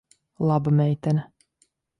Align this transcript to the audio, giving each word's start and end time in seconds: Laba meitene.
Laba 0.47 0.71
meitene. 0.77 1.23